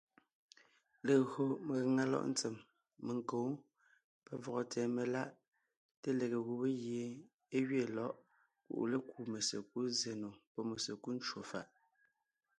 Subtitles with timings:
[1.05, 2.55] Legÿo megàŋa lɔ̌ʼ ntsèm,
[3.05, 3.37] menkǒ,
[4.25, 5.29] pavɔgɔ tsɛ̀ɛ meláʼ,
[6.01, 7.03] té lege gubé gie
[7.55, 8.13] é gẅeen lɔ̌ʼ
[8.67, 11.67] kuʼu lékúu mesekúd zsè nò pɔ́ mesekúd ncwò fàʼ.